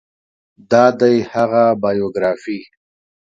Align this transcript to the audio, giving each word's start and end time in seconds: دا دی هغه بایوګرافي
دا 0.71 0.85
دی 0.99 1.15
هغه 1.31 1.63
بایوګرافي 1.81 2.59